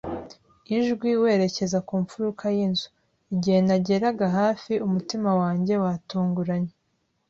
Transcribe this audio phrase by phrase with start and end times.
[0.77, 2.87] ijwi, werekeza ku mfuruka y'inzu.
[3.33, 6.73] Igihe nageraga hafi, umutima wanjye watunguranye